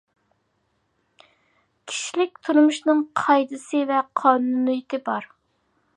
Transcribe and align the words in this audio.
كىشىلىك 1.91 2.41
تۇرمۇشنىڭ 2.47 3.03
قائىدىسى 3.23 3.83
ۋە 3.93 4.03
قانۇنىيىتى 4.23 5.05
بار. 5.11 5.29